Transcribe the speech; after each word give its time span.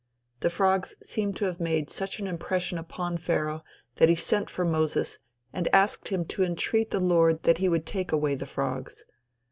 The 0.39 0.49
frogs 0.49 0.95
seem 1.03 1.31
to 1.35 1.45
have 1.45 1.59
made 1.59 1.91
such 1.91 2.17
an 2.19 2.25
impression 2.25 2.79
upon 2.79 3.19
Pharaoh 3.19 3.63
that 3.97 4.09
he 4.09 4.15
sent 4.15 4.49
for 4.49 4.65
Moses 4.65 5.19
and 5.53 5.69
asked 5.71 6.07
him 6.07 6.25
to 6.25 6.43
entreat 6.43 6.89
the 6.89 6.99
Lord 6.99 7.43
that 7.43 7.59
he 7.59 7.69
would 7.69 7.85
take 7.85 8.11
away 8.11 8.33
the 8.33 8.47
frogs. 8.47 9.05